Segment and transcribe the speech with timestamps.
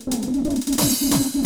[0.00, 1.39] よろしくお願いします。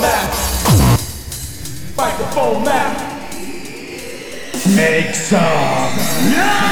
[0.00, 0.32] map.
[1.96, 2.96] Microphone map.
[4.76, 5.96] Make some
[6.30, 6.67] noise.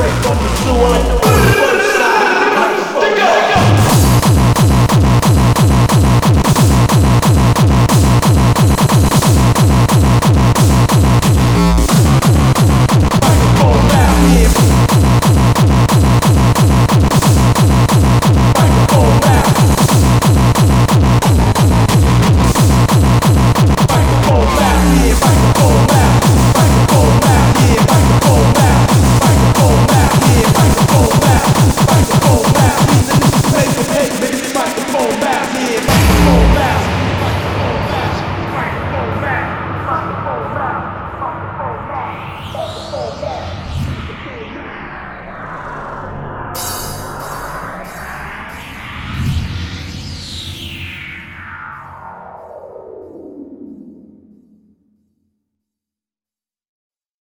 [0.00, 1.19] Straight from the sewer.